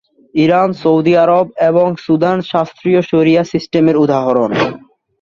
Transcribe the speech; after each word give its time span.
Iran, 0.35 0.69
Saudi 0.73 1.13
আরব, 1.17 1.47
এবং 1.69 1.87
Sudan 1.97 2.37
শাস্ত্রীয় 2.41 3.01
শরিয়া 3.01 3.43
সিস্টেমের 3.43 3.97
উদাহরণ। 3.97 4.51